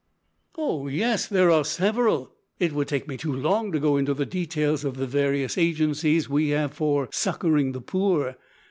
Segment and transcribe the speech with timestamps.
[0.57, 0.87] "Oh!
[0.87, 4.83] yes, there are several, it would take me too long to go into the details
[4.83, 8.35] of the various agencies we have for succouring the poor.